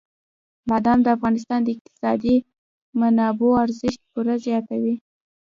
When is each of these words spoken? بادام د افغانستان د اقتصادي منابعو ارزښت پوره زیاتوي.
بادام 0.69 0.99
د 1.03 1.07
افغانستان 1.15 1.59
د 1.63 1.67
اقتصادي 1.75 2.35
منابعو 2.99 3.61
ارزښت 3.65 4.01
پوره 4.11 4.35
زیاتوي. 4.45 4.95